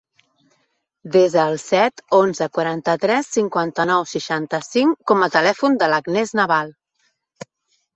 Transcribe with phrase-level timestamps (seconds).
[1.15, 6.79] Desa el set, onze, quaranta-tres, cinquanta-nou, seixanta-cinc com a telèfon de l'Agnès Naval.